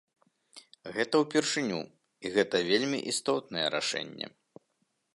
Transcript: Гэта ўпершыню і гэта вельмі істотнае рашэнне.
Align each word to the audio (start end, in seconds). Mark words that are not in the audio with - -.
Гэта 0.95 1.15
ўпершыню 1.25 1.79
і 2.25 2.33
гэта 2.39 2.65
вельмі 2.73 2.99
істотнае 3.15 3.67
рашэнне. 3.79 4.27